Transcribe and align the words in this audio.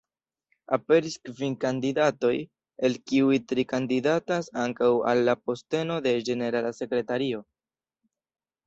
Aperis 0.77 1.17
kvin 1.27 1.55
kandidatoj, 1.65 2.31
el 2.89 2.97
kiuj 3.11 3.37
tri 3.53 3.67
kandidatas 3.75 4.53
ankaŭ 4.65 4.91
al 5.13 5.25
la 5.31 5.37
posteno 5.45 6.03
de 6.09 6.19
ĝenerala 6.31 6.75
sekretario. 6.83 7.47